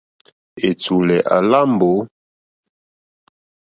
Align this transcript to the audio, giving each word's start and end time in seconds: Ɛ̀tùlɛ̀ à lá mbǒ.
Ɛ̀tùlɛ̀ 0.67 1.19
à 1.35 1.37
lá 1.49 1.59
mbǒ. 1.73 1.91